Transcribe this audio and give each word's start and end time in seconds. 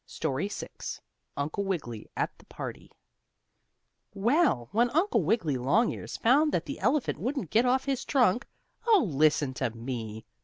STORY 0.07 0.47
VI 0.47 0.67
UNCLE 1.37 1.63
WIGGILY 1.63 2.09
AT 2.17 2.35
THE 2.39 2.45
PARTY 2.45 2.91
Well, 4.15 4.67
when 4.71 4.89
Uncle 4.89 5.21
Wiggily 5.21 5.57
Longears 5.57 6.17
found 6.17 6.51
that 6.53 6.65
the 6.65 6.79
elephant 6.79 7.19
wouldn't 7.19 7.51
get 7.51 7.67
off 7.67 7.85
his 7.85 8.03
trunk 8.03 8.47
oh, 8.87 9.03
listen 9.07 9.53
to 9.53 9.69
me! 9.69 10.25